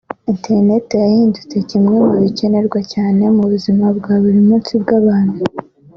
interineti 0.31 0.93
yahindutse 1.03 1.55
kimwe 1.69 1.95
mu 2.07 2.15
bikenerwa 2.23 2.79
cyane 2.93 3.23
mu 3.35 3.43
buzima 3.51 3.85
bwa 3.97 4.13
buri 4.21 4.39
munsi 4.47 4.71
bw’abantu 4.81 5.39